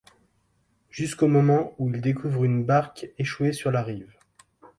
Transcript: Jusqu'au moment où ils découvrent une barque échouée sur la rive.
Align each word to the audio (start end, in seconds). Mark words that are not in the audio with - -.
Jusqu'au 0.89 1.27
moment 1.27 1.75
où 1.77 1.87
ils 1.93 2.01
découvrent 2.01 2.43
une 2.43 2.63
barque 2.65 3.11
échouée 3.19 3.53
sur 3.53 3.69
la 3.69 3.83
rive. 3.83 4.11